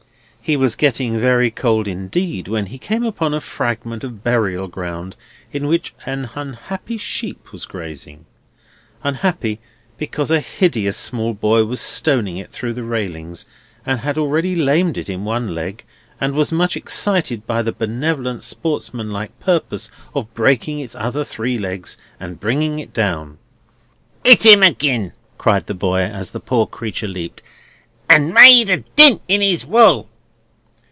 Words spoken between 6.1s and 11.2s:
unhappy sheep was grazing. Unhappy, because a hideous